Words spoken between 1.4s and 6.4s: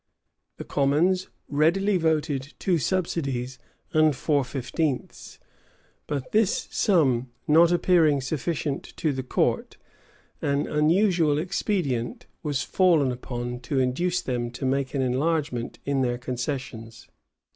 readily voted two subsidies and four fifteenths; but